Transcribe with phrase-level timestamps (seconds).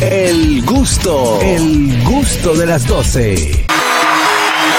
[0.00, 3.66] El gusto, el gusto de las 12.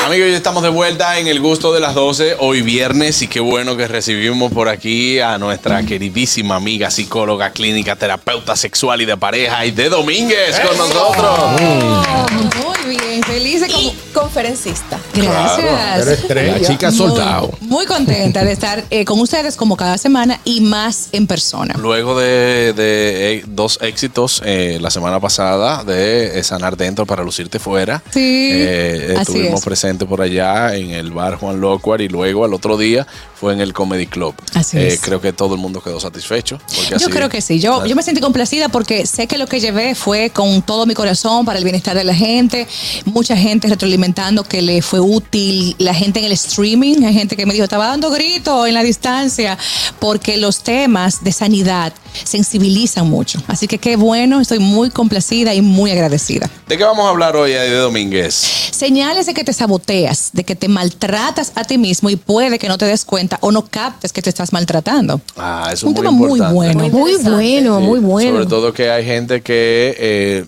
[0.06, 3.40] Amigos, ya estamos de vuelta en el gusto de las 12, hoy viernes, y qué
[3.40, 9.16] bueno que recibimos por aquí a nuestra queridísima amiga, psicóloga clínica, terapeuta sexual y de
[9.16, 11.62] pareja, y de Domínguez con nosotros.
[11.62, 15.00] Muy bien, feliz como conferencista.
[15.14, 16.30] Gracias.
[16.30, 17.52] La chica soldado.
[17.62, 21.76] Muy contenta de estar eh, con ustedes como cada semana y más en persona.
[21.78, 27.24] Luego de, de, eh, dos éxitos eh, la semana pasada de eh, Sanar Dentro para
[27.24, 29.66] Lucirte Fuera, Sí, eh, así estuvimos es.
[29.66, 33.06] presentes por allá en el bar Juan Locuar y luego al otro día
[33.40, 34.34] fue en el Comedy Club.
[34.54, 35.02] Así Eh, es.
[35.02, 36.58] Creo que todo el mundo quedó satisfecho.
[36.74, 37.60] porque Yo así- creo que sí.
[37.60, 40.94] Yo, yo me sentí complacida porque sé que lo que llevé fue con todo mi
[40.94, 42.68] corazón para el bienestar de la gente.
[43.06, 45.76] Mucha gente retroalimentando que le fue útil.
[45.78, 48.84] La gente en el streaming, hay gente que me dijo, estaba dando gritos en la
[48.84, 49.58] distancia
[50.00, 53.42] porque los temas de sanidad sensibilizan mucho.
[53.48, 56.50] Así que qué bueno, estoy muy complacida y muy agradecida.
[56.68, 58.34] ¿De qué vamos a hablar hoy, de Domínguez?
[58.72, 62.68] Señales de que te saboteas, de que te maltratas a ti mismo y puede que
[62.68, 65.22] no te des cuenta o no captes que te estás maltratando.
[65.38, 66.90] Ah, eso Un es muy tema muy bueno.
[66.90, 68.32] Muy bueno, muy bueno.
[68.32, 70.46] Sobre todo que hay gente que eh,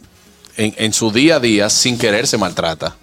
[0.58, 2.96] en, en su día a día, sin querer, se maltrata.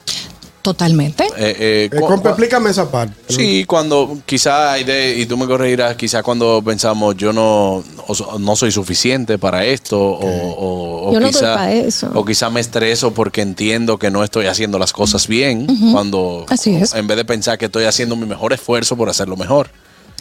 [0.63, 1.25] Totalmente.
[1.25, 3.15] Eh, eh, Eh, compa, explícame esa parte.
[3.29, 8.15] Sí, cuando quizá hay de, y tú me corregirás, quizá cuando pensamos yo no, o
[8.15, 12.11] so- no soy suficiente para esto, o, o- o Yo no doy quizá, pa' eso.
[12.15, 16.75] o quizá me estreso porque entiendo que no estoy haciendo las cosas bien, cuando Así
[16.75, 16.95] es.
[16.95, 19.69] en vez de pensar que estoy haciendo mi mejor esfuerzo por hacerlo mejor.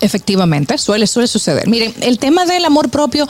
[0.04, 1.66] Efectivamente, suele, suele suceder.
[1.70, 3.26] Miren, el tema del amor propio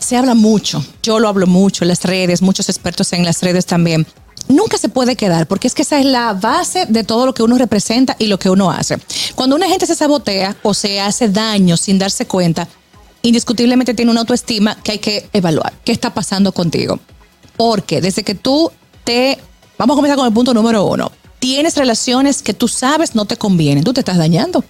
[0.00, 0.84] se habla mucho.
[1.00, 4.04] Yo lo hablo mucho en las redes, muchos expertos en las redes también.
[4.48, 7.44] Nunca se puede quedar, porque es que esa es la base de todo lo que
[7.44, 8.98] uno representa y lo que uno hace.
[9.36, 12.66] Cuando una gente se sabotea o se hace daño sin darse cuenta,
[13.22, 15.72] indiscutiblemente tiene una autoestima que hay que evaluar.
[15.84, 16.98] ¿Qué está pasando contigo?
[17.56, 18.72] Porque desde que tú
[19.04, 19.38] te...
[19.78, 21.12] Vamos a comenzar con el punto número uno.
[21.38, 24.64] Tienes relaciones que tú sabes no te convienen, tú te estás dañando.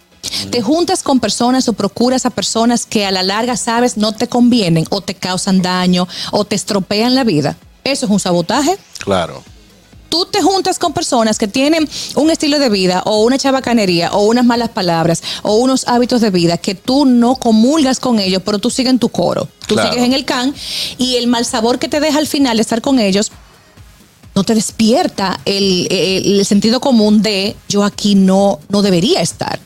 [0.51, 4.29] Te juntas con personas o procuras a personas que a la larga sabes no te
[4.29, 7.57] convienen o te causan daño o te estropean la vida.
[7.85, 8.77] Eso es un sabotaje.
[8.99, 9.43] Claro.
[10.09, 14.27] Tú te juntas con personas que tienen un estilo de vida o una chabacanería o
[14.27, 18.59] unas malas palabras o unos hábitos de vida que tú no comulgas con ellos, pero
[18.59, 19.49] tú sigues en tu coro.
[19.67, 19.91] Tú Claro.
[19.91, 20.55] sigues en el can
[20.99, 23.33] y el mal sabor que te deja al final de estar con ellos
[24.35, 29.61] no te despierta el, el- el sentido común de yo aquí no, no debería estar.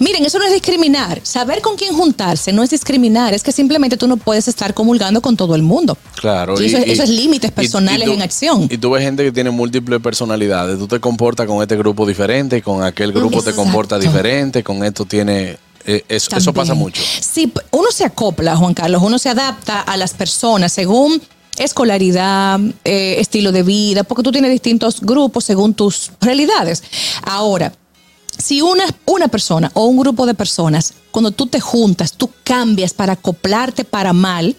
[0.00, 1.20] Miren, eso no es discriminar.
[1.22, 5.20] Saber con quién juntarse no es discriminar, es que simplemente tú no puedes estar comulgando
[5.22, 5.96] con todo el mundo.
[6.16, 6.60] Claro.
[6.60, 8.68] Y eso, es- eso es límites y- y personales tú- en acción.
[8.70, 10.78] Y tú ves gente que tiene múltiples personalidades.
[10.78, 13.62] Tú te comportas con este grupo diferente, con aquel grupo te Exacto.
[13.62, 15.58] comporta diferente, con esto tiene...
[15.86, 17.02] eh, eso, eso pasa mucho.
[17.20, 21.20] Sí, uno se acopla, Juan Carlos, uno se adapta a las personas según
[21.58, 26.82] escolaridad, eh, estilo de vida, porque tú tienes distintos grupos según tus realidades.
[27.22, 27.72] Ahora,
[28.38, 32.92] si una, una persona o un grupo de personas, cuando tú te juntas, tú cambias
[32.92, 34.56] para acoplarte para mal,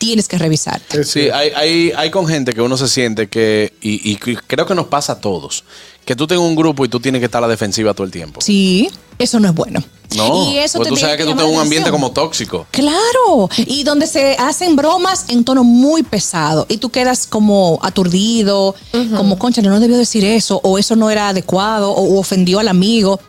[0.00, 0.80] tienes que revisar.
[1.04, 4.74] Sí, hay, hay, hay con gente que uno se siente que, y, y creo que
[4.74, 5.62] nos pasa a todos,
[6.06, 8.10] que tú tengas un grupo y tú tienes que estar a la defensiva todo el
[8.10, 8.40] tiempo.
[8.40, 9.84] Sí, eso no es bueno.
[10.16, 12.66] No, y eso pues tú sabes que tú tienes un ambiente como tóxico.
[12.70, 18.74] Claro, y donde se hacen bromas en tono muy pesado y tú quedas como aturdido,
[19.16, 22.68] como concha, no debió decir eso, o eso no era adecuado, o, o ofendió al
[22.68, 23.20] amigo.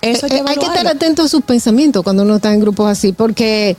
[0.00, 2.60] Eso hay que, Eh, hay que estar atento a sus pensamientos cuando uno está en
[2.60, 3.76] grupos así, porque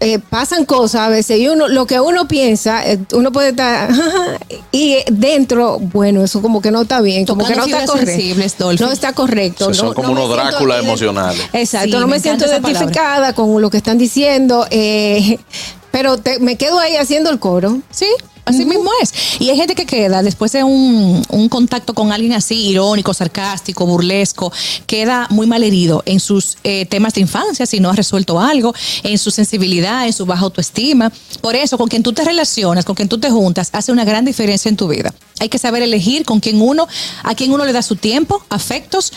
[0.00, 3.90] eh, pasan cosas a veces y uno lo que uno piensa, eh, uno puede estar
[4.72, 8.84] y dentro, bueno, eso como que no está bien, como que no está correcto.
[8.84, 9.68] No está correcto.
[9.68, 11.42] O sea, son no- como no unos Drácula emocionales.
[11.52, 15.38] Exacto, Sí, no me me, siento identificada con lo que están diciendo, eh,
[15.90, 17.78] pero te- me quedo ahí haciendo el coro.
[17.90, 18.08] Sí,
[18.46, 19.12] así mismo es.
[19.40, 23.84] Y hay gente que queda después de un, un contacto con alguien así, irónico, sarcástico,
[23.84, 24.52] burlesco,
[24.86, 28.74] queda muy mal herido en sus eh, temas de infancia, si no ha resuelto algo,
[29.02, 31.12] en su sensibilidad, en su baja autoestima.
[31.42, 34.24] Por eso, con quien tú te relacionas, con quien tú te juntas, hace una gran
[34.24, 35.12] diferencia en tu vida.
[35.40, 36.88] Hay que saber elegir con quién uno,
[37.24, 39.12] a quién uno le da su tiempo, afectos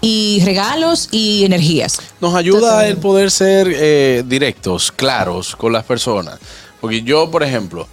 [0.00, 1.98] y regalos y energías.
[2.20, 6.38] Nos ayuda el poder ser eh, directos, claros con las personas.
[6.80, 7.86] Porque yo, por ejemplo,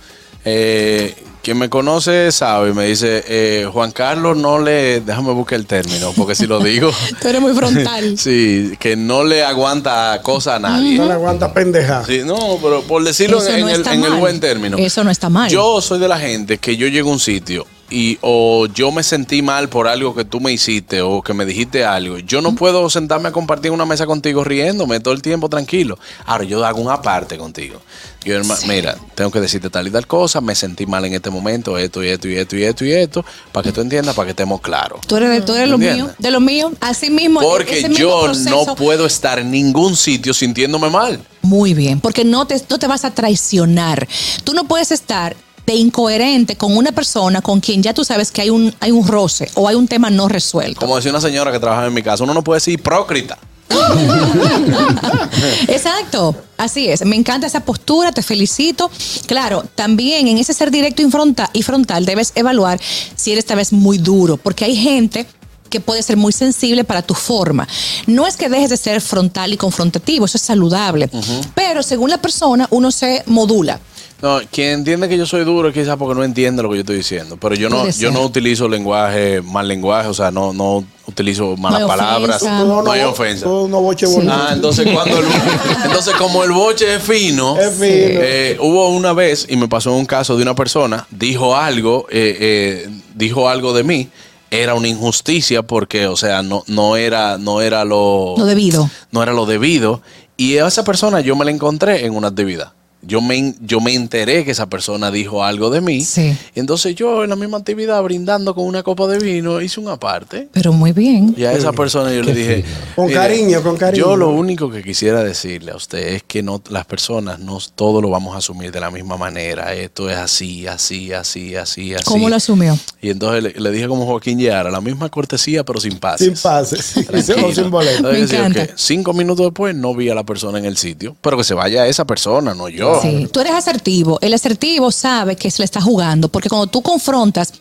[0.51, 5.65] eh, quien me conoce sabe, me dice, eh, Juan Carlos no le, déjame buscar el
[5.65, 6.91] término, porque si lo digo,
[7.21, 8.17] Tú eres muy frontal.
[8.17, 10.97] sí, que no le aguanta cosa a nadie.
[10.97, 12.03] No le aguanta pendeja.
[12.05, 14.77] Sí, no, pero por decirlo en, no el, en el buen término.
[14.77, 15.49] Eso no está mal.
[15.49, 19.03] Yo soy de la gente que yo llego a un sitio y o yo me
[19.03, 22.55] sentí mal por algo que tú me hiciste o que me dijiste algo, yo no
[22.55, 25.97] puedo sentarme a compartir una mesa contigo riéndome todo el tiempo tranquilo.
[26.25, 27.81] Ahora yo hago una parte contigo.
[28.23, 31.29] Yo, herma- mira, tengo que decirte tal y tal cosa, me sentí mal en este
[31.29, 34.25] momento, esto y esto y esto y esto y esto, para que tú entiendas, para
[34.25, 34.99] que estemos claros.
[35.07, 36.03] Tú eres de, tú eres lo ¿Entiendes?
[36.05, 37.39] mío, de lo mío, así mismo.
[37.39, 41.23] Porque ese mismo yo no puedo estar en ningún sitio sintiéndome mal.
[41.41, 44.05] Muy bien, porque no te, no te vas a traicionar.
[44.43, 45.35] Tú no puedes estar
[45.69, 49.07] de incoherente con una persona con quien ya tú sabes que hay un, hay un
[49.07, 50.79] roce o hay un tema no resuelto.
[50.79, 53.37] Como decía una señora que trabajaba en mi casa, uno no puede decir hipócrita.
[55.67, 57.05] Exacto, así es.
[57.05, 58.89] Me encanta esa postura, te felicito.
[59.27, 62.79] Claro, también en ese ser directo y frontal, y frontal debes evaluar
[63.15, 65.27] si eres esta vez muy duro, porque hay gente
[65.69, 67.67] que puede ser muy sensible para tu forma.
[68.07, 71.11] No es que dejes de ser frontal y confrontativo, eso es saludable,
[71.53, 73.79] pero según la persona uno se modula.
[74.21, 76.81] No, quien entiende que yo soy duro es quizás porque no entiende lo que yo
[76.81, 77.37] estoy diciendo.
[77.37, 81.83] Pero yo no, yo no utilizo lenguaje, mal lenguaje, o sea, no, no utilizo malas
[81.83, 82.41] palabras.
[82.41, 82.63] ofensa.
[82.65, 83.45] No, hay ofensa.
[83.45, 84.33] Todo no boche bonito.
[84.33, 85.25] Ah, entonces cuando el,
[85.85, 87.85] entonces como el boche es fino, Es fino.
[87.87, 92.37] eh, hubo una vez y me pasó un caso de una persona dijo algo, eh,
[92.39, 94.09] eh, dijo algo de mí,
[94.51, 98.89] era una injusticia porque, o sea, no, no era, no era lo, Lo debido.
[99.11, 100.01] no era lo debido
[100.35, 102.73] y a esa persona yo me la encontré en una actividad.
[103.01, 106.01] Yo me, yo me enteré que esa persona dijo algo de mí.
[106.01, 106.37] Sí.
[106.53, 109.97] Y entonces yo en la misma actividad, brindando con una copa de vino, hice una
[109.97, 110.49] parte.
[110.51, 111.33] Pero muy bien.
[111.37, 112.65] Y a esa persona yo le dije...
[112.95, 114.03] Con "Mire, cariño, con cariño".
[114.03, 118.01] Yo lo único que quisiera decirle a usted es que no las personas no todo
[118.01, 119.73] lo vamos a asumir de la misma manera.
[119.73, 122.03] Esto es así, así, así, así, así.
[122.05, 122.77] ¿Cómo lo asumió?
[123.01, 126.27] Y entonces le, le dije como Joaquín Yara, la misma cortesía pero sin pases.
[126.27, 126.95] Sin pases.
[127.43, 128.09] o sin boleto.
[128.11, 128.73] Entonces, Me encanta.
[128.75, 131.87] Cinco minutos después no vi a la persona en el sitio, pero que se vaya
[131.87, 132.88] esa persona, no yo.
[133.01, 134.19] Sí, tú eres asertivo.
[134.21, 137.53] El asertivo sabe que se le está jugando, porque cuando tú confrontas,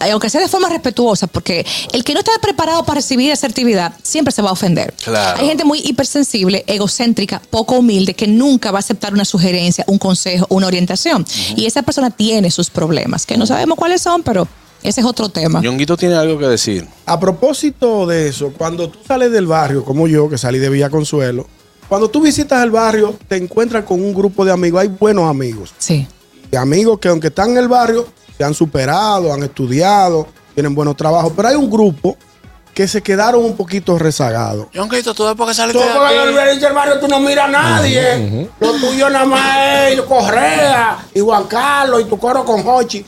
[0.00, 3.94] eh, aunque sea de forma respetuosa, porque el que no está preparado para recibir asertividad
[4.02, 4.94] siempre se va a ofender.
[5.04, 5.40] Claro.
[5.40, 9.98] Hay gente muy hipersensible, egocéntrica, poco humilde, que nunca va a aceptar una sugerencia, un
[9.98, 11.24] consejo, una orientación.
[11.56, 14.48] Y esa persona tiene sus problemas, que no sabemos cuáles son, pero
[14.82, 15.60] ese es otro tema.
[15.60, 16.86] Ñonguito tiene algo que decir.
[17.06, 20.90] A propósito de eso, cuando tú sales del barrio, como yo, que salí de Villa
[20.90, 21.46] Consuelo,
[21.88, 24.80] cuando tú visitas el barrio, te encuentras con un grupo de amigos.
[24.82, 25.74] Hay buenos amigos.
[25.78, 26.06] Sí.
[26.50, 30.96] Y amigos que aunque están en el barrio, se han superado, han estudiado, tienen buenos
[30.96, 31.32] trabajos.
[31.36, 32.16] Pero hay un grupo
[32.74, 34.66] que se quedaron un poquito rezagados.
[34.74, 37.50] Ñonguito, tú después que saliste Tú porque en el del barrio tú no miras a
[37.50, 38.50] nadie.
[38.58, 43.04] Lo tuyo nada más es Correa y Juan Carlos y tu coro con Hochi.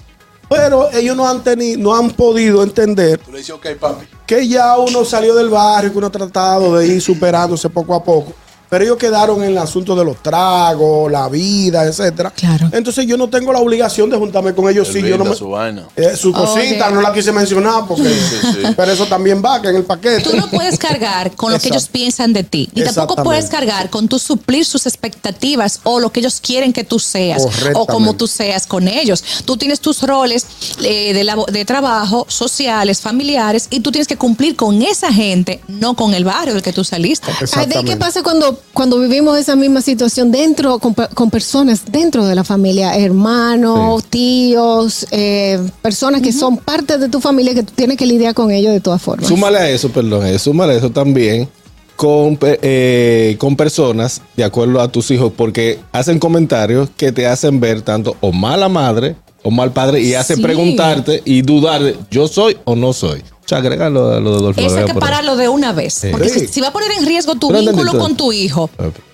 [0.49, 4.07] Pero ellos no han tenido, no han podido entender Tú le dices, ok, papi.
[4.25, 8.05] que ya uno salió del barrio, que uno ha tratado de ir superándose poco a
[8.05, 8.33] poco.
[8.69, 12.31] Pero ellos quedaron en el asunto de los tragos, la vida, etcétera.
[12.31, 12.69] Claro.
[12.73, 14.89] Entonces yo no tengo la obligación de juntarme con ellos.
[14.89, 15.87] Sí, Él yo no me, su vaina.
[15.97, 18.09] eh, su cosita, no la quise mencionar porque.
[18.09, 18.63] sí.
[18.77, 20.23] Pero eso también va, que en el paquete.
[20.23, 22.69] Tú no puedes cargar con lo que ellos piensan de ti.
[22.75, 26.85] Y tampoco puedes cargar con tu suplir sus expectativas o lo que ellos quieren que
[26.85, 29.23] tú seas o como tú seas con ellos.
[29.45, 30.47] Tú tienes tus roles
[30.83, 36.15] eh, de, trabajo, sociales, familiares y tú tienes que cumplir con esa gente, no con
[36.15, 37.27] el barrio del que tú saliste.
[37.27, 37.93] ¿de Exactamente.
[37.93, 42.35] qué pasa cuando, cuando vivimos esa misma situación dentro, con, pe- con personas dentro de
[42.35, 47.97] la familia, hermanos, tíos, eh, personas que son parte de tu familia que tú tienes
[47.97, 49.29] que lidiar con ellos de todas formas?
[49.29, 51.49] Súmale a eso, perdón, eh, súmale a eso también
[51.97, 57.59] con, eh, con personas de acuerdo a tus hijos, porque hacen comentarios que te hacen
[57.61, 60.43] ver tanto o mala madre o mal padre y hacen Sí.
[60.43, 63.23] preguntarte y dudar, yo soy o no soy.
[63.47, 64.61] O sea, agrégalo a lo de Adolfo.
[64.61, 66.05] Eso hay agrega que pararlo de una vez.
[66.11, 66.41] Porque Sí.
[66.41, 68.69] si, si va a poner en riesgo tu Pero vínculo entendí con tu hijo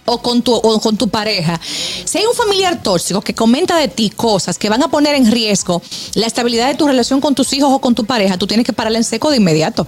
[0.07, 1.61] o, con tu, o con tu pareja,
[2.07, 5.31] si hay un familiar tóxico que comenta de ti cosas que van a poner en
[5.31, 5.83] riesgo
[6.15, 8.73] la estabilidad de tu relación con tus hijos o con tu pareja, tú tienes que
[8.73, 9.87] pararle en seco de inmediato.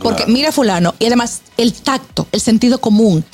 [0.00, 3.24] Porque mira fulano, y además el tacto, el sentido común.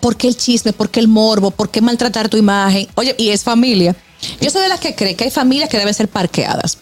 [0.00, 0.72] ¿Por qué el chisme?
[0.72, 1.50] ¿Por qué el morbo?
[1.50, 2.88] ¿Por qué maltratar tu imagen?
[2.94, 3.94] Oye, y es familia.
[4.40, 6.78] Yo soy de las que cree que hay familias que deben ser parqueadas.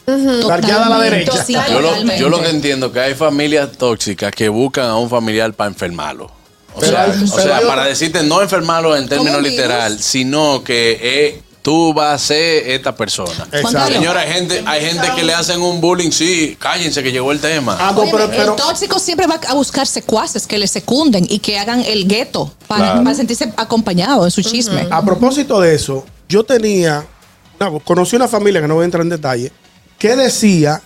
[0.46, 1.44] Parqueada a la derecha.
[1.44, 2.20] Sí, Yo lo, totalmente.
[2.20, 6.26] yo lo que entiendo que hay familias tóxicas que buscan a un familiar para enfermarlo.
[6.74, 11.42] O Pero sea, o sea, para decirte no enfermarlo en términos literal, sino que eh,
[11.62, 13.46] tú vas a ser esta persona.
[13.50, 13.92] Exacto.
[13.94, 17.40] Señora, hay gente, hay gente que le hacen un bullying, sí, cállense que llegó el
[17.40, 17.76] tema.
[17.80, 21.26] Ah, no, Óyeme, pero, pero el tóxico siempre va a buscar secuaces que le secunden
[21.28, 23.04] y que hagan el gueto para, Claro.
[23.04, 24.86] para sentirse acompañado en su chisme.
[24.90, 27.06] a propósito de eso, yo tenía,
[27.58, 29.52] no, conocí una familia que no voy a entrar en detalle,
[29.98, 30.80] que decía,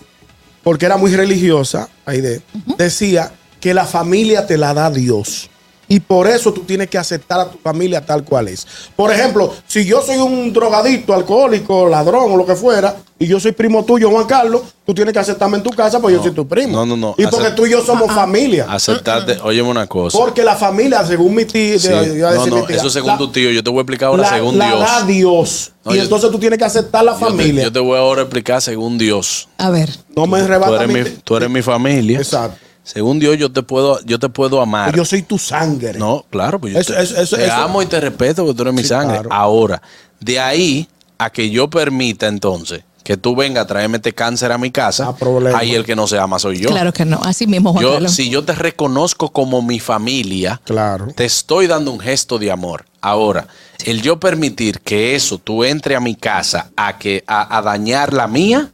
[0.63, 2.41] porque era muy religiosa, Aide,
[2.77, 5.50] decía que la familia te la da Dios.
[5.93, 8.65] Y por eso tú tienes que aceptar a tu familia tal cual es.
[8.95, 13.41] Por ejemplo, si yo soy un drogadicto, alcohólico, ladrón o lo que fuera, y yo
[13.41, 16.31] soy primo tuyo, Juan Carlos, tú tienes que aceptarme en tu casa porque yo soy
[16.31, 16.71] tu primo.
[16.77, 17.15] No, no, no.
[17.17, 18.67] Y porque tú y yo somos familia.
[18.69, 20.17] Aceptarte, óyeme una cosa.
[20.17, 21.89] Porque la familia, según mi tío, Sí.
[21.89, 23.51] yo iba a No, decir no, mi tía, eso según la- tu tío.
[23.51, 24.79] Yo te voy a explicar ahora la, según la Dios.
[24.79, 25.71] da Dios.
[25.83, 27.63] No, y yo- entonces tú tienes que aceptar la Yo te- familia.
[27.63, 29.49] Yo te, voy ahora a explicar según Dios.
[29.57, 29.89] A ver.
[30.15, 32.17] no me Tú eres, mi- tú eres mi familia.
[32.19, 32.57] Exacto.
[32.83, 34.95] Según Dios, yo te puedo, yo te puedo amar.
[34.95, 35.99] Yo soy tu sangre.
[35.99, 38.55] No, claro, pues yo Eso- te, eso- eso- te eso- amo y te respeto porque
[38.57, 39.13] tú eres mi Sí, sangre.
[39.19, 39.29] claro.
[39.31, 39.81] Ahora,
[40.19, 44.57] de ahí a que yo permita entonces que tú vengas a traerme este cáncer a
[44.57, 46.69] mi casa, Ah, ahí el que no se ama soy yo.
[46.69, 47.19] Claro que no.
[47.23, 48.13] Así mismo, Juan Yo, Carlos.
[48.13, 51.07] si yo te reconozco como mi familia, Claro.
[51.15, 52.85] te estoy dando un gesto de amor.
[53.01, 53.47] Ahora,
[53.85, 58.13] el yo permitir que eso tú entre a mi casa a que a, a dañar
[58.13, 58.71] la mía,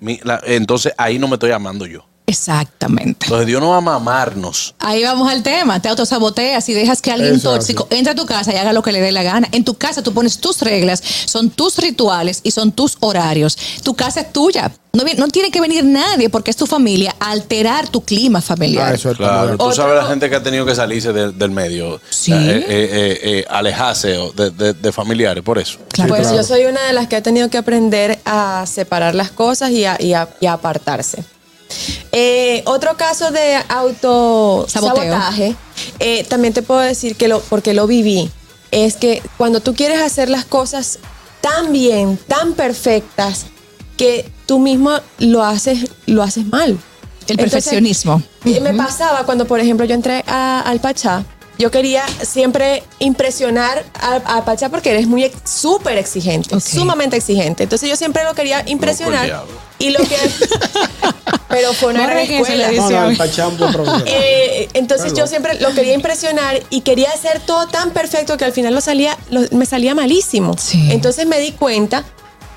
[0.00, 2.04] mi- la- entonces ahí no me estoy amando yo.
[2.30, 3.26] Exactamente.
[3.26, 4.74] Entonces Dios no va a amarnos.
[4.78, 5.80] Ahí vamos al tema.
[5.82, 8.82] Te autosaboteas y dejas que alguien es tóxico entre a tu casa y haga lo
[8.82, 9.48] que le dé la gana.
[9.52, 13.56] En tu casa tú pones tus reglas, son tus rituales y son tus horarios.
[13.82, 14.72] Tu casa es tuya.
[14.92, 18.90] No, tiene que venir nadie porque es tu familia a alterar tu clima familiar.
[18.90, 21.50] Ah, eso está Claro, tú sabes la gente que ha tenido que salirse de- del
[21.52, 22.32] medio, Sí.
[22.32, 25.78] eh, eh, eh, eh, alejarse de, de- de familiares, por eso.
[25.92, 26.08] Claro.
[26.08, 26.36] Pues claro.
[26.38, 29.84] yo soy una de las que ha tenido que aprender a separar las cosas y
[29.84, 31.22] a, y a- y a apartarse.
[32.12, 35.54] Eh, otro caso de autosabotaje,
[35.98, 38.30] eh, también te puedo decir que lo, porque lo viví,
[38.70, 40.98] es que cuando tú quieres hacer las cosas
[41.40, 43.46] tan bien, tan perfectas,
[43.96, 46.78] que tú mismo lo haces, lo haces mal.
[47.28, 48.22] El perfeccionismo.
[48.44, 51.24] eh, Me pasaba cuando, por ejemplo, yo entré a- al Pachá.
[51.58, 56.62] Yo quería siempre impresionar a, a Pachá porque eres muy ex- súper exigente, Ok.
[56.62, 57.64] sumamente exigente.
[57.64, 59.26] Entonces yo siempre lo quería impresionar.
[59.26, 59.52] diablo.
[59.78, 60.16] y lo que.
[61.50, 62.68] pero fue una gran escuela.
[62.78, 63.10] No.
[64.06, 68.52] Eh, entonces yo siempre lo quería impresionar y quería hacer todo tan perfecto que al
[68.52, 70.56] final lo salía, lo- me salía malísimo.
[70.58, 70.88] Sí.
[70.90, 72.04] Entonces me di cuenta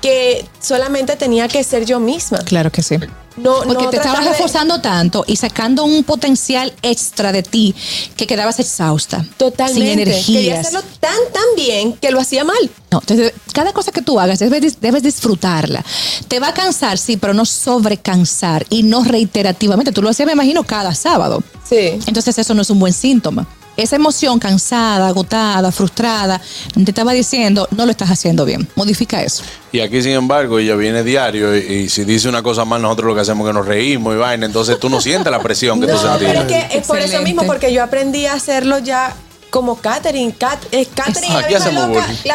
[0.04, 2.36] que solamente tenía que ser yo misma.
[2.40, 2.96] Claro que sí.
[3.38, 7.74] No, Porque no te estabas de- esforzando tanto y sacando un potencial extra de ti
[8.14, 9.24] que quedabas exhausta.
[9.38, 9.80] Totalmente.
[10.22, 10.58] Sin Quería energías.
[10.66, 12.70] hacerlo tan, tan bien que lo hacía mal.
[12.92, 15.82] No, entonces, cada cosa que tú hagas debes, debes disfrutarla.
[16.28, 19.90] Te va a cansar, sí, pero no sobrecansar y no reiterativamente.
[19.90, 21.42] Tú lo hacías, me imagino, cada sábado.
[21.68, 21.98] Sí.
[22.06, 23.46] Entonces eso no es un buen síntoma.
[23.76, 26.40] Esa emoción cansada, agotada, frustrada,
[26.74, 28.68] te estaba diciendo, no lo estás haciendo bien.
[28.76, 29.42] Modifica eso.
[29.72, 33.08] Y aquí, sin embargo, ella viene diario y, y si dice una cosa mal, nosotros
[33.08, 34.46] lo que hacemos es que nos reímos y vaina.
[34.46, 36.36] Entonces tú no sientes la presión que No, tú pero sentías.
[36.36, 39.14] es que es por eso mismo, porque yo aprendí a hacerlo ya
[39.50, 40.32] como catering.
[40.32, 41.32] Cat, es catering.
[41.32, 42.06] Aquí hacemos loca.
[42.24, 42.34] La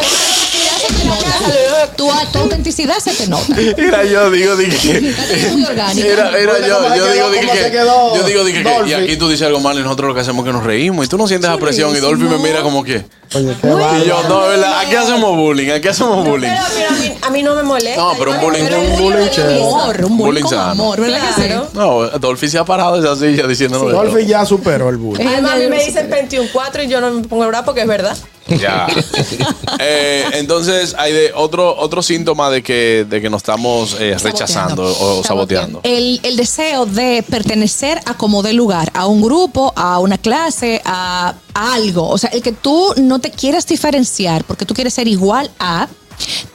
[1.98, 3.53] Tu, tu autenticidad se te nota.
[3.77, 6.07] Mira, yo digo, dije Es muy orgánica.
[6.07, 8.63] Era, era yo, ¿cómo se yo digo, dije ¿Cómo se que, quedó yo digo, dije
[8.63, 10.63] que, y aquí tú dices algo mal y nosotros lo que hacemos es que nos
[10.63, 13.05] reímos y tú no sientes esa presión y Dolphy me mira como que,
[13.36, 14.79] Oye, qué y yo, no, ¿verdad?
[14.79, 16.50] Aquí hacemos bullying, aquí hacemos bullying.
[16.50, 18.01] Pero, pero a, mí, a mí no me molesta.
[18.01, 19.62] No, pero un bullying- un bullying chévere.
[20.05, 20.71] un bullying sano.
[20.71, 21.50] amor, ¿verdad que sí?
[21.74, 25.27] No, Dolphy se ha parado de esa silla diciéndonos Dolphy ya superó el bullying.
[25.27, 28.17] Además, a mí me dicen 21-4 y yo no me pongo bravo porque es verdad.
[28.57, 28.87] Ya.
[29.81, 34.83] Eh, entonces, hay de otro, otro síntoma de que, de que nos estamos eh, rechazando
[34.83, 35.79] o saboteando.
[35.83, 40.81] El, el deseo de pertenecer a como de lugar, a un grupo, a una clase,
[40.83, 42.09] a, a algo.
[42.09, 45.87] O sea, el que tú no te quieras diferenciar porque tú quieres ser igual a,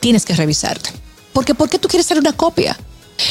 [0.00, 0.90] tienes que revisarte.
[1.32, 2.76] Porque ¿por qué tú quieres ser una copia?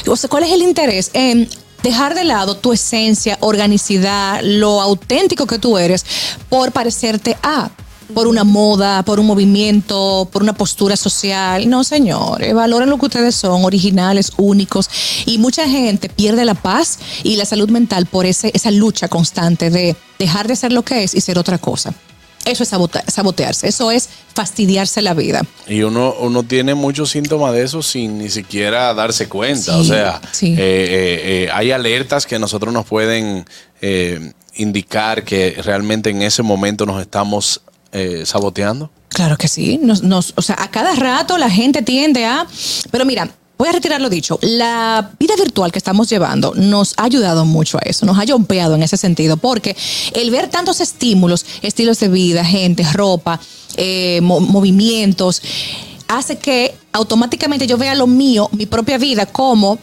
[0.08, 1.50] O sea, ¿cuál es el interés en
[1.84, 6.06] dejar de lado tu esencia, organicidad, lo auténtico que tú eres
[6.50, 7.70] por parecerte a?
[8.14, 11.70] Por una moda, por un movimiento, por una postura social.
[11.70, 14.90] No, señores, valoren lo que ustedes son, originales, únicos.
[15.26, 19.70] Y mucha gente pierde la paz y la salud mental por ese, esa lucha constante
[19.70, 21.94] de dejar de ser lo que es y ser otra cosa.
[22.46, 22.70] Eso es
[23.08, 25.44] sabotearse, eso es fastidiarse la vida.
[25.66, 29.74] Y uno, uno tiene muchos síntomas de eso sin ni siquiera darse cuenta.
[29.74, 30.48] Sí, o sea, sí.
[30.48, 33.46] eh, eh, eh, hay alertas que nosotros nos pueden
[33.82, 37.62] eh, indicar que realmente en ese momento nos estamos
[37.94, 38.90] eh, saboteando.
[39.10, 39.80] Claro que sí.
[39.82, 42.46] Nos, nos- o sea, a cada rato la gente tiende a.
[42.92, 44.40] Pero mira, voy a retirar lo dicho.
[44.42, 48.74] La vida virtual que estamos llevando nos ha ayudado mucho a eso, nos ha yompeado
[48.76, 49.78] en ese sentido, porque
[50.14, 53.40] el ver tantos estímulos, estilos de vida, gente, ropa,
[53.78, 55.42] eh, mo- movimientos,
[56.08, 59.78] hace que automáticamente yo vea lo mío, mi propia vida, como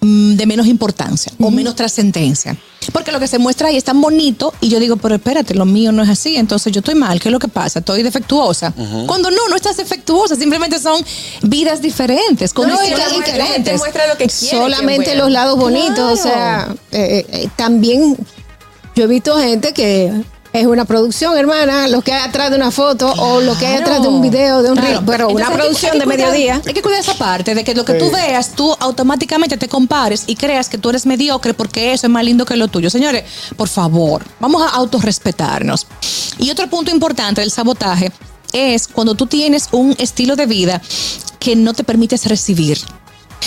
[0.00, 2.56] mm, de menos importancia o menos trascendencia.
[2.92, 5.64] Porque lo que se muestra ahí es tan bonito y yo digo, pero espérate, lo
[5.64, 7.80] mío no es así, entonces yo estoy mal, ¿qué es lo que pasa?
[7.80, 8.72] Estoy defectuosa.
[9.06, 11.04] Cuando no, no estás defectuosa, simplemente son
[11.42, 13.78] vidas diferentes, No, condiciones la gente diferentes.
[13.78, 14.56] muestra lo que quiere.
[14.56, 16.20] Solamente que los lados bonitos.
[16.20, 18.16] O sea, eh, eh, también
[18.94, 20.12] yo he visto gente que
[20.54, 23.74] es una producción, hermana, lo que hay atrás de una foto o lo que hay
[23.78, 24.90] atrás de un video, de un Claro.
[25.00, 26.62] reel, pero una Entonces, producción que de cuidar- mediodía.
[26.64, 30.22] Hay que cuidar esa parte de que lo que tú veas, tú automáticamente te compares
[30.28, 32.88] y creas que tú eres mediocre porque eso es más lindo que lo tuyo.
[32.88, 33.24] Señores,
[33.56, 35.88] por favor, vamos a autorrespetarnos.
[36.38, 38.12] Y otro punto importante del sabotaje
[38.52, 40.80] es cuando tú tienes un estilo de vida
[41.40, 42.78] que no te permites recibir.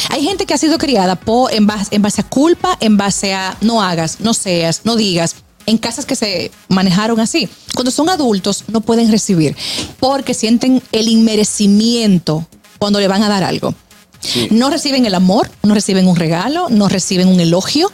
[0.10, 3.34] Hay gente que ha sido criada por, en, base, en base a culpa, en base
[3.34, 5.36] a no hagas, no seas, no digas,
[5.68, 7.48] en casas que se manejaron así.
[7.76, 9.56] Cuando son adultos no pueden recibir
[10.00, 12.48] porque sienten el inmerecimiento
[12.80, 13.76] cuando le van a dar algo.
[14.50, 17.92] No reciben el amor, no reciben un regalo, no reciben un elogio.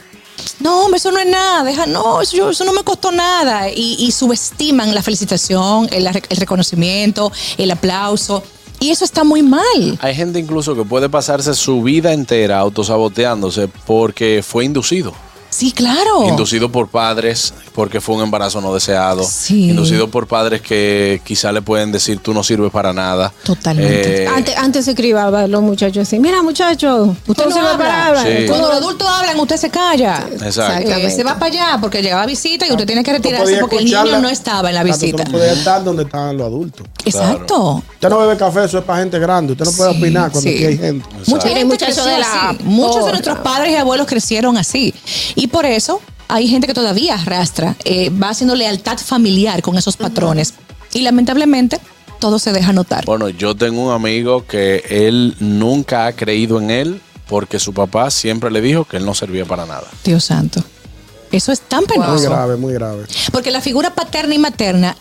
[0.60, 3.68] No, hombre, eso no es nada, deja, no, eso, eso no me costó nada.
[3.70, 8.42] Y, y subestiman la felicitación, el, el reconocimiento, el aplauso.
[8.80, 9.98] Y eso está muy mal.
[10.00, 15.14] Hay gente incluso que puede pasarse su vida entera autosaboteándose porque fue inducido.
[15.56, 16.26] Sí, claro.
[16.28, 19.22] Inducido por padres porque fue un embarazo no deseado.
[19.22, 19.70] Sí.
[19.70, 23.32] Inducido por padres que quizá le pueden decir tú no sirves para nada.
[23.44, 24.24] Totalmente.
[24.24, 27.78] Eh, Antes, antes se criaba los muchachos así, mira muchachos, Usted no sirve habla.
[27.78, 28.26] para hablar.
[28.26, 28.46] Sí.
[28.48, 30.26] Cuando los adultos hablan, usted se calla.
[30.42, 30.90] Exacto.
[30.90, 33.84] Eh, se va para allá porque llegaba visita y usted tiene que retirarse porque el
[33.84, 35.24] niño no estaba en la visita.
[35.24, 36.84] No podías estar donde estaban los adultos.
[37.04, 37.82] Exacto.
[37.94, 39.52] Usted no bebe café, eso es para gente grande.
[39.52, 40.56] Usted no puede Sí, opinar cuando sí.
[40.56, 41.06] aquí hay gente.
[41.26, 42.56] Mucha gente muchacho creció de la.
[42.64, 44.92] Muchos de nuestros padres y abuelos crecieron así.
[45.34, 49.96] Y por eso hay gente que todavía arrastra, eh, va haciendo lealtad familiar con esos
[49.96, 50.54] patrones.
[50.92, 51.80] Y lamentablemente
[52.20, 53.04] todo se deja notar.
[53.04, 58.10] Bueno, yo tengo un amigo que él nunca ha creído en él porque su papá
[58.10, 59.86] siempre le dijo que él no servía para nada.
[60.04, 60.62] Dios santo.
[61.32, 62.30] Eso es tan Muy penoso.
[62.30, 63.04] grave, muy grave.
[63.32, 64.96] Porque la figura paterna y materna,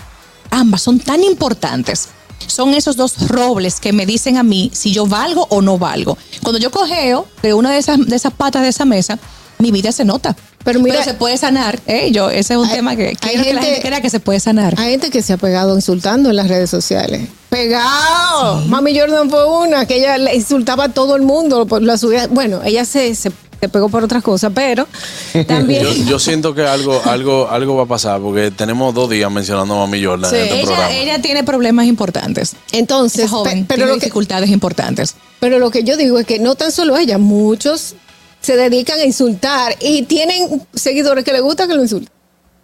[0.50, 2.10] ambas son tan importantes.
[2.48, 6.18] Son esos dos robles que me dicen a mí si yo valgo o no valgo.
[6.42, 9.20] Cuando yo cogeo de una de esas, de esas patas de esa mesa,
[9.60, 10.36] mi vida se nota.
[10.64, 11.80] Pero mira- se puede sanar.
[11.88, 12.12] ¿eh?
[12.12, 14.10] Yo, ese es un Hay- tema que hay quiero que la gente- gente crea que
[14.10, 14.76] se puede sanar.
[14.78, 17.28] Hay gente que se ha pegado insultando en las redes sociales.
[17.50, 18.62] Pegado.
[18.68, 21.66] Mami Jordan fue una que ella le insultaba a todo el mundo.
[21.66, 22.28] por La subía.
[22.28, 24.88] Bueno, ella se, se, se pegó por otras cosas, pero
[25.48, 25.84] también.
[25.84, 29.74] Yo, yo siento que algo, algo, algo va a pasar porque tenemos dos días mencionando
[29.76, 30.36] a Mami Jordan Sí.
[30.38, 30.92] en este ella, programa.
[30.94, 32.56] ella tiene problemas importantes.
[32.72, 35.16] Entonces, joven pe- pero, tiene lo que, dificultades importantes.
[35.40, 37.96] pero lo que yo digo es que no tan solo ella, muchos
[38.44, 42.12] se dedican a insultar y tienen seguidores que les gusta que lo insulten.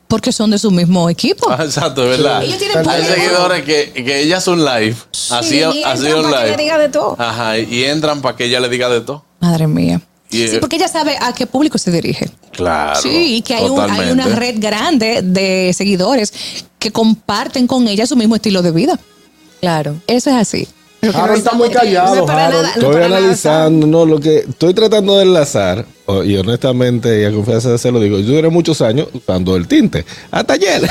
[0.07, 1.49] Porque son de su mismo equipo.
[1.51, 2.43] Ah, exacto, es verdad.
[2.43, 4.95] Ellos tienen Hay seguidores que, que ella hace un live,
[5.31, 6.57] así, y así entran un para que live.
[6.57, 7.15] le diga de todo.
[7.19, 9.23] Ajá, y entran para que ella le diga de todo.
[9.39, 10.01] Madre mía.
[10.31, 12.29] Y, Sí, porque ella sabe a qué público se dirige.
[12.51, 12.99] Claro.
[13.01, 16.33] Sí, y que hay, un- hay una red grande de seguidores
[16.77, 18.99] que comparten con ella su mismo estilo de vida.
[19.61, 19.95] Claro.
[20.07, 20.67] Eso es así.
[21.01, 22.63] Harold está muy callado, es para Harold.
[22.63, 25.85] nada- no Estoy nada analizando, no, lo que estoy tratando de enlazar,
[26.25, 30.05] y honestamente y a confianza se lo digo, yo duré muchos años usando el tinte,
[30.31, 30.81] hasta ayer.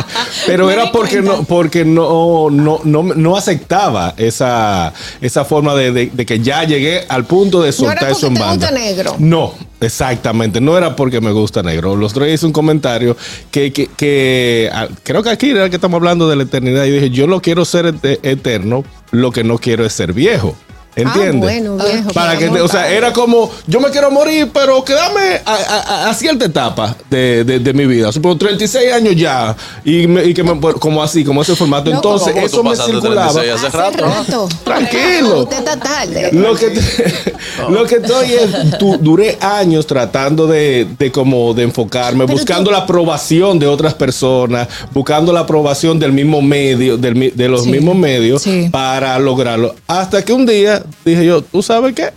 [0.46, 1.36] Pero era porque cuenta.
[1.38, 6.64] no, porque no, no, no, no aceptaba esa, esa forma de, de- de que ya
[6.64, 8.66] llegué al punto de No era soltar eso en te banda.
[8.68, 9.16] gusta negro.
[9.18, 11.96] No, exactamente, no era porque me gusta negro.
[11.96, 13.16] Los tres hice un comentario
[13.50, 16.84] que, que, que, ah, creo que aquí era que estamos hablando de la eternidad.
[16.84, 20.56] Y dije, yo no quiero ser et- eterno, lo que no quiero es ser viejo.
[20.96, 21.34] ¿Entiendes?
[21.34, 24.50] Ah, bueno, viejo, Para que, te- no o sea, era como, yo me quiero morir,
[24.52, 28.10] pero quédame a, a- a- a cierta etapa de, de- de mi vida.
[28.12, 29.54] Supongo 36 años ya,
[29.84, 31.90] y, me- y que me, como así, como ese formato.
[31.90, 33.30] No, Entonces, ¿cómo tú eso me circulaba.
[33.32, 34.48] 36 hace rato?
[34.64, 35.42] Tranquilo.
[35.42, 36.30] Usted está tarde.
[36.32, 36.80] Lo que,
[37.68, 42.70] lo que estoy es, tu- duré años tratando de, de como de enfocarme, Pero buscando
[42.70, 47.48] tú- la aprobación de otras personas, buscando la aprobación del mismo medio, del mi- de
[47.48, 48.68] los Sí, mismos medios sí.
[48.72, 49.74] para lograrlo.
[49.86, 52.10] Hasta que un día dije yo, ¿tú sabes qué?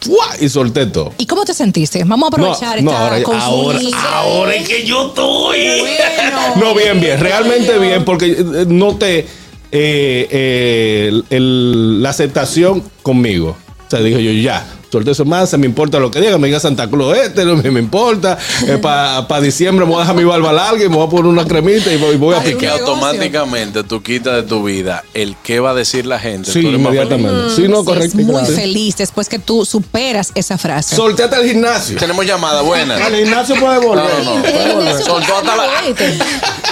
[0.00, 0.26] ¡Fua!
[0.40, 1.12] Y solté todo.
[1.18, 2.02] ¿Y cómo te sentiste?
[2.04, 4.12] Vamos a No, aprovechar no, esta ahora, ahora, consulta.
[4.18, 5.58] ahora es que yo estoy.
[5.80, 6.56] Bueno.
[6.56, 9.26] no, bien, bien, realmente bien, porque eh, noté eh,
[9.72, 13.56] eh, el- el- la aceptación conmigo.
[13.86, 16.48] O sea, dije yo, ya, solté eso más, se me importa lo que diga, me
[16.48, 18.36] diga Santa Claus este, no me, me importa.
[18.82, 21.44] Para diciembre me voy a dejar mi barba larga y me voy a poner una
[21.44, 22.74] cremita y voy, voy a que picar.
[22.74, 22.86] negocio.
[22.86, 26.50] automáticamente tú quitas de tu vida el qué va a decir la gente.
[26.52, 27.50] Sí, Tú inmediatamente.
[27.54, 28.18] Sí, no, Sí, correcto.
[28.18, 28.46] es muy claro.
[28.46, 30.96] feliz después que tú superas esa frase.
[30.96, 31.96] Solté hasta el gimnasio.
[31.98, 32.96] Tenemos llamada buena.
[33.04, 34.04] Al gimnasio puede volver.
[34.24, 34.42] No, no, no.
[34.42, 35.02] Puede volver.
[35.02, 35.66] Soltó hasta la.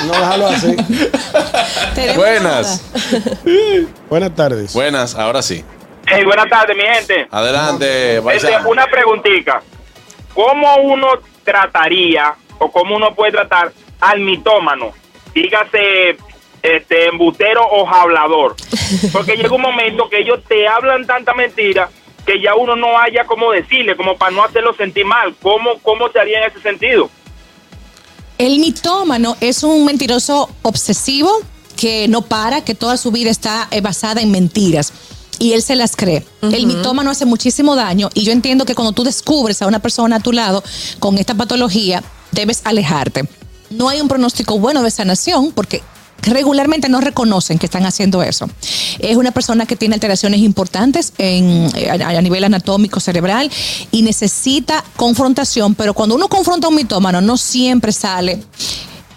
[0.06, 0.76] No déjalo así.
[2.16, 2.80] Buenas.
[4.10, 4.72] Buenas tardes.
[4.72, 5.64] Buenas, ahora sí.
[6.10, 7.28] Hey, buenas tardes, mi gente.
[7.30, 9.62] Adelante, Este, una preguntita.
[10.32, 11.08] ¿Cómo uno
[11.44, 14.92] trataría o cómo uno puede tratar al mitómano?
[15.34, 16.16] Dígase
[16.62, 18.56] este embustero o hablador.
[19.12, 21.90] Porque llega un momento que ellos te hablan tanta mentira
[22.24, 25.34] que ya uno no haya como decirle, como para no hacerlo sentir mal.
[25.42, 27.10] ¿Cómo, cómo se haría en ese sentido?
[28.38, 31.30] El mitómano es un mentiroso obsesivo
[31.76, 34.92] que no para, que toda su vida está eh, basada en mentiras
[35.38, 36.24] y él se las cree.
[36.42, 40.16] El mitómano hace muchísimo daño y yo entiendo que cuando tú descubres a una persona
[40.16, 40.62] a tu lado
[40.98, 43.28] con esta patología, debes alejarte.
[43.70, 45.82] No hay un pronóstico bueno de sanación porque
[46.22, 48.48] regularmente no reconocen que están haciendo eso.
[48.98, 53.50] Es una persona que tiene alteraciones importantes en, eh, a, a nivel anatómico cerebral
[53.92, 58.42] y necesita confrontación, pero cuando uno confronta a un mitómano no siempre sale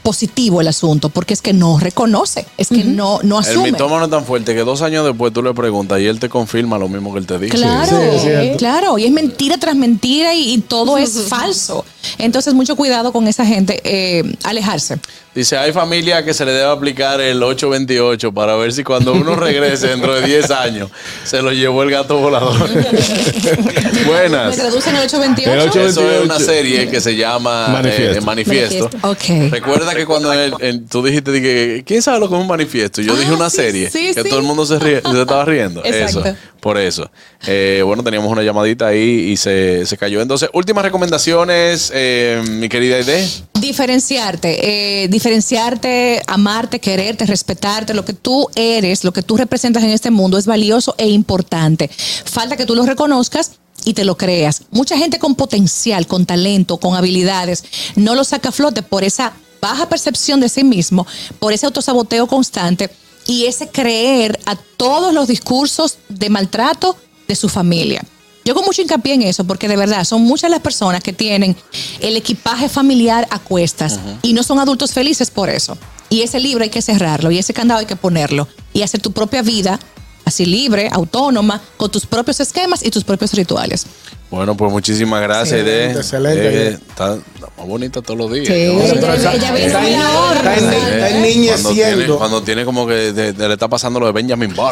[0.04, 3.72] positivo el asunto, porque es que no reconoce, es que no, no El asume.
[3.72, 6.78] mitómano es tan fuerte que dos años después tú le preguntas y él te confirma
[6.78, 7.56] lo mismo que él te dice.
[7.56, 8.58] Claro, Sí, es cierto.
[8.58, 11.86] claro, y es mentira tras mentira y, y todo es falso.
[12.18, 14.98] Entonces, mucho cuidado con esa gente, eh, alejarse.
[15.36, 19.36] Dice, hay familia que se le debe aplicar el 828 para ver si cuando uno
[19.36, 20.90] regrese dentro de 10 años
[21.24, 22.70] se lo llevó el gato volador.
[22.70, 24.56] ¿Me Buenas.
[24.58, 25.52] traducen el 828?
[25.54, 25.80] El 828.
[25.90, 28.18] Eso es una serie que se llama Manifiesto.
[28.18, 28.90] eh, Manifiesto.
[29.04, 29.52] Ok.
[29.52, 33.02] Recuerda que cuando el- el- tú dijiste, dije, ¿quién sabe lo que es un manifiesto?
[33.02, 34.30] Yo Ah, dije una sí, serie sí, que sí.
[34.30, 35.82] todo el mundo se, ríe- se estaba riendo.
[35.86, 36.26] Exacto.
[36.26, 37.10] Eso, por eso.
[37.48, 40.22] Eh, bueno, teníamos una llamadita ahí y se, se cayó.
[40.22, 43.28] Entonces, últimas recomendaciones, eh, mi querida Aide.
[43.60, 49.90] Diferenciarte, eh, diferenciarte, amarte, quererte, respetarte, lo que tú eres, lo que tú representas en
[49.90, 51.90] este mundo es valioso e importante.
[52.26, 54.62] Falta que tú lo reconozcas y te lo creas.
[54.70, 57.64] Mucha gente con potencial, con talento, con habilidades,
[57.96, 61.06] no lo saca a flote por esa baja percepción de sí mismo,
[61.40, 62.90] por ese autosaboteo constante
[63.28, 66.98] y ese creer a todos los discursos de maltrato
[67.28, 68.04] de su familia.
[68.44, 71.56] Yo con mucho hincapié en eso, porque de verdad son muchas las personas que tienen
[72.00, 75.78] el equipaje familiar a cuestas y no son adultos felices por eso.
[76.10, 79.12] Y ese libro hay que cerrarlo y ese candado hay que ponerlo y hacer tu
[79.12, 79.80] propia vida
[80.26, 83.86] así libre, autónoma, con tus propios esquemas y tus propios rituales.
[84.32, 86.68] Bueno, pues muchísimas gracias, excelente, Eh, Aide.
[86.70, 88.48] está, está más bonita todos los días.
[88.48, 88.54] Sí.
[88.54, 92.18] Ella, ella viene Está está está cuando, tiene, enniñeciendo.
[92.18, 94.52] cuando tiene como que de- de- le está pasando lo de Benjamin.
[94.52, 94.72] Ella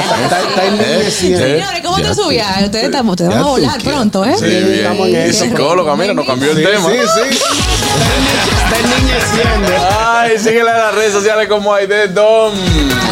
[0.00, 1.44] está, está, está enniñeciendo.
[1.44, 2.62] Eh, Señores, ¿cómo te subías?
[2.62, 3.92] Ustedes, están, ustedes van a volar quieres.
[3.92, 4.34] pronto, ¿eh?
[4.38, 4.72] Sí, bien.
[4.74, 6.88] estamos en Y psicóloga, mira, nos cambió el Sí, tema.
[6.88, 7.38] sí, sí.
[8.56, 9.68] Está enniñeciendo.
[10.00, 12.52] Ay, síguela en las redes sociales como Aide Dom.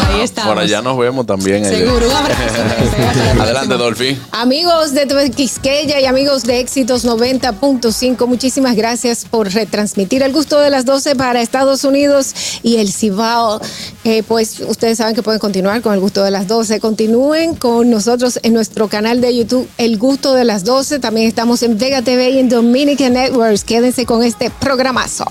[0.09, 0.53] Ahí estamos.
[0.53, 1.65] Por allá nos vemos también.
[1.65, 2.41] Seguro, un abrazo.
[3.41, 3.75] Adelante.
[3.75, 4.17] Dolphy.
[4.31, 5.29] Amigos de TV
[5.65, 11.15] Quisqueya y amigos de Éxitos 90.5, muchísimas gracias por retransmitir el gusto de las 12
[11.15, 13.59] para Estados Unidos y el Cibao.
[14.03, 16.79] Eh, pues ustedes saben que pueden continuar con el gusto de las 12.
[16.79, 20.99] Continúen con nosotros en nuestro canal de YouTube El Gusto de las 12.
[20.99, 23.63] También estamos en Vega TV y en Dominican Networks.
[23.63, 25.25] Quédense con este programazo.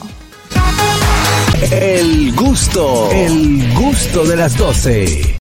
[1.70, 5.32] El gusto, el gusto de las 12.